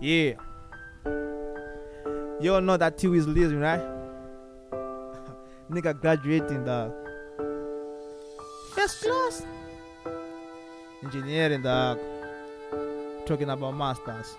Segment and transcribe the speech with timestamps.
[0.00, 0.32] Yeah.
[2.40, 3.80] You all know that T is leaving, right?
[5.70, 6.92] Nigga graduating, dog.
[8.74, 9.42] First class.
[11.04, 11.98] Engineering, dog.
[13.26, 14.36] Talking about masters.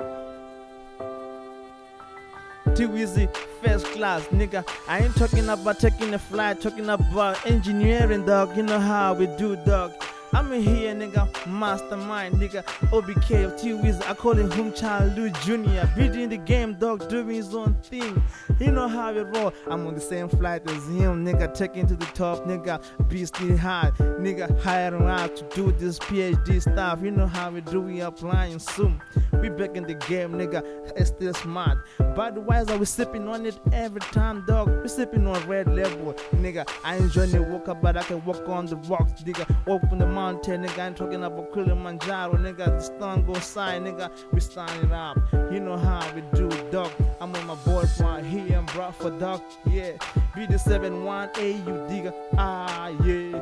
[2.76, 3.28] Too easy,
[3.62, 4.68] first class, nigga.
[4.88, 8.56] I ain't talking about taking a flight, talking about engineering, dog.
[8.56, 9.92] You know how we do, dog.
[10.34, 12.64] I'm in here, nigga, mastermind, nigga.
[12.92, 13.74] OBK of T
[14.08, 15.94] I call him Hum Chalu Jr.
[16.00, 18.24] Beating the game, dog, doing his own thing.
[18.60, 19.54] You know how it roll.
[19.70, 22.82] I'm on the same flight as him, nigga, taking to the top, nigga.
[23.10, 27.00] Beastie high, nigga, hiring out to do this PhD stuff.
[27.04, 29.02] You know how we do, we applying soon.
[29.42, 30.64] We back in the game, nigga.
[30.96, 31.80] It's still smart.
[32.00, 34.82] Budweiser, we sipping on it every time, dog.
[34.82, 36.70] We sipping on red label, nigga.
[36.86, 39.46] I enjoy the walk up, but I can walk on the rocks, nigga.
[39.68, 40.86] Open the mountain, nigga.
[40.86, 42.66] I'm talking about Kilimanjaro, nigga.
[42.66, 44.12] The sun go side, nigga.
[44.32, 45.18] We standing up.
[45.52, 46.92] You know how we do, dog.
[47.20, 49.42] I'm with my boy right here and brought for dog.
[49.66, 49.94] Yeah.
[50.36, 52.14] Be the 7 1 A you digger.
[52.38, 53.42] Ah, yeah.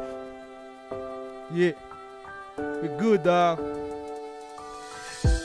[1.52, 1.73] Yeah.
[2.82, 3.58] We good, dog.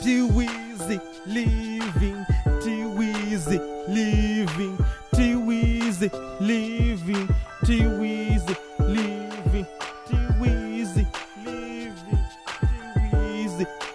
[0.05, 2.25] Too easy living,
[2.63, 4.77] too easy living,
[5.17, 7.29] too easy living,
[7.65, 8.57] too easy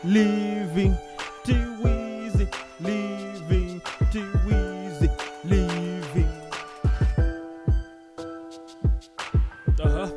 [0.09, 0.97] easy living,
[1.43, 2.47] too easy
[2.79, 5.09] living, too easy
[5.43, 6.29] living.
[9.80, 10.11] Uh huh.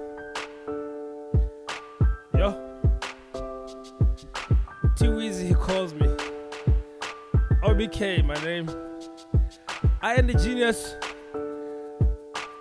[2.35, 2.81] Yo.
[4.97, 6.07] Too easy, he calls me.
[7.63, 8.71] OBK, my name.
[10.01, 10.95] I am the genius.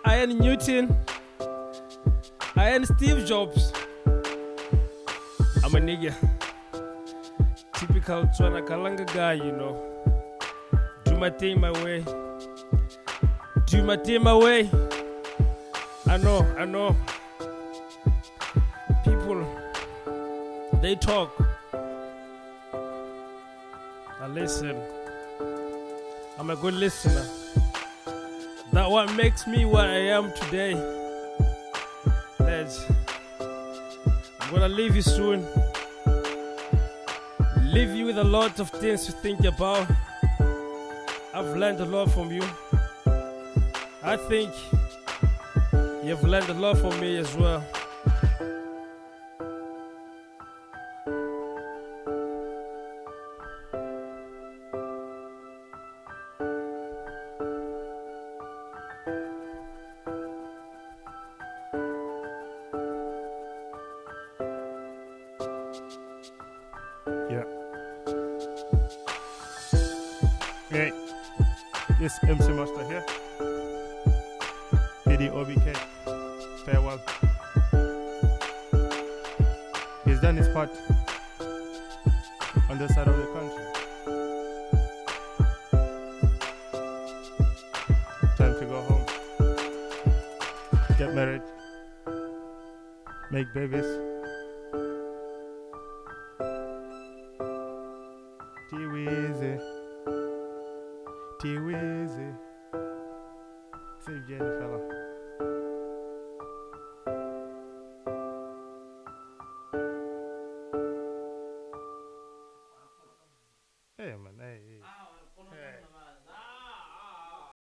[0.06, 0.98] I am Newton.
[2.56, 3.72] I am Steve Jobs.
[5.64, 6.41] I'm a nigga.
[7.82, 9.74] Typical Tswana Kalanga guy, you know.
[11.04, 12.06] Do my thing my way.
[13.66, 14.70] Do my thing my way.
[16.06, 16.96] I know, I know.
[19.04, 19.48] People,
[20.80, 21.34] they talk.
[24.22, 24.80] I listen.
[26.38, 27.26] I'm a good listener.
[28.74, 30.76] That what makes me what I am today.
[32.40, 32.86] Let's.
[34.40, 35.71] I'm gonna leave you soon.
[37.72, 39.88] Leave you with a lot of things to think about.
[41.34, 42.44] I've learned a lot from you.
[44.04, 44.52] I think
[46.04, 47.64] you've learned a lot from me as well.
[70.74, 70.94] Okay,
[72.00, 73.06] This MC Master here.
[75.06, 75.28] Diddy
[76.64, 76.98] Farewell.
[80.06, 80.72] He's done his part
[82.70, 83.66] on this side of the country.
[88.38, 89.06] Time to go home.
[90.98, 91.44] Get married.
[93.30, 93.84] Make babies.
[98.70, 99.81] Too easy.
[101.42, 102.36] T-Weezy.
[103.98, 104.78] C'est bien fella.
[113.98, 114.81] Hey man, hey, hey.